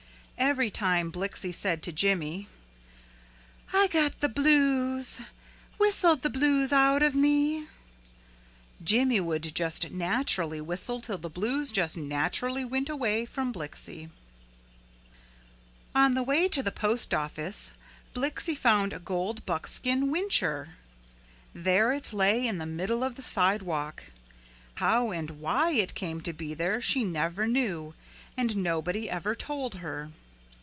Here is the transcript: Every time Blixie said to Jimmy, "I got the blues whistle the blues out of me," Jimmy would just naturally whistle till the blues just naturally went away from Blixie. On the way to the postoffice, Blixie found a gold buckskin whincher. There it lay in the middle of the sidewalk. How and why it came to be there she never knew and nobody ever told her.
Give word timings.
Every 0.41 0.71
time 0.71 1.11
Blixie 1.11 1.53
said 1.53 1.83
to 1.83 1.91
Jimmy, 1.91 2.47
"I 3.71 3.87
got 3.87 4.19
the 4.19 4.27
blues 4.27 5.21
whistle 5.77 6.15
the 6.15 6.31
blues 6.31 6.73
out 6.73 7.03
of 7.03 7.13
me," 7.13 7.67
Jimmy 8.83 9.19
would 9.19 9.53
just 9.53 9.91
naturally 9.91 10.59
whistle 10.59 10.99
till 10.99 11.19
the 11.19 11.29
blues 11.29 11.71
just 11.71 11.95
naturally 11.95 12.65
went 12.65 12.89
away 12.89 13.23
from 13.27 13.53
Blixie. 13.53 14.09
On 15.93 16.15
the 16.15 16.23
way 16.23 16.47
to 16.49 16.63
the 16.63 16.71
postoffice, 16.71 17.71
Blixie 18.15 18.57
found 18.57 18.93
a 18.93 18.99
gold 18.99 19.45
buckskin 19.45 20.09
whincher. 20.09 20.69
There 21.53 21.93
it 21.93 22.11
lay 22.11 22.45
in 22.47 22.57
the 22.57 22.65
middle 22.65 23.03
of 23.03 23.13
the 23.15 23.21
sidewalk. 23.21 24.05
How 24.75 25.11
and 25.11 25.39
why 25.39 25.69
it 25.73 25.93
came 25.93 26.19
to 26.21 26.33
be 26.33 26.55
there 26.55 26.81
she 26.81 27.03
never 27.03 27.47
knew 27.47 27.93
and 28.35 28.57
nobody 28.57 29.07
ever 29.07 29.33
told 29.35 29.75
her. 29.75 30.09